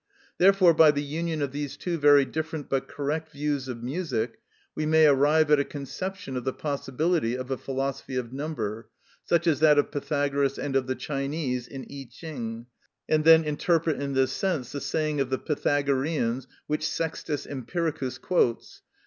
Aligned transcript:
Therefore 0.39 0.73
by 0.73 0.89
the 0.89 1.03
union 1.03 1.43
of 1.43 1.51
these 1.51 1.77
two 1.77 1.99
very 1.99 2.25
different 2.25 2.69
but 2.69 2.87
correct 2.87 3.31
views 3.33 3.67
of 3.67 3.83
music 3.83 4.39
we 4.73 4.83
may 4.87 5.05
arrive 5.05 5.51
at 5.51 5.59
a 5.59 5.63
conception 5.63 6.35
of 6.35 6.43
the 6.43 6.53
possibility 6.53 7.35
of 7.35 7.51
a 7.51 7.55
philosophy 7.59 8.15
of 8.15 8.33
number, 8.33 8.89
such 9.23 9.45
as 9.45 9.59
that 9.59 9.77
of 9.77 9.91
Pythagoras 9.91 10.57
and 10.57 10.75
of 10.75 10.87
the 10.87 10.95
Chinese 10.95 11.67
in 11.67 11.85
Y 11.87 12.07
King, 12.19 12.65
and 13.07 13.25
then 13.25 13.43
interpret 13.43 14.01
in 14.01 14.13
this 14.13 14.31
sense 14.31 14.71
the 14.71 14.81
saying 14.81 15.19
of 15.21 15.29
the 15.29 15.37
Pythagoreans 15.37 16.47
which 16.65 16.83
Sextus 16.89 17.45
Empiricus 17.45 18.17
quotes 18.17 18.77
(adv. 18.81 18.89